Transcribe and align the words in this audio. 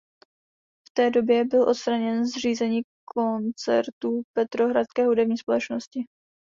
V 0.87 0.91
té 0.93 1.09
době 1.11 1.45
byl 1.45 1.69
odstraněn 1.69 2.25
z 2.25 2.31
řízení 2.31 2.81
koncertů 3.15 4.21
Petrohradské 4.35 5.05
hudební 5.05 5.37
společnosti. 5.37 6.05